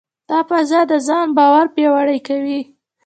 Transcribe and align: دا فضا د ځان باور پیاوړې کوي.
دا 0.29 0.39
فضا 0.49 0.79
د 0.91 0.93
ځان 1.07 1.27
باور 1.37 1.65
پیاوړې 1.75 2.19
کوي. 2.27 2.61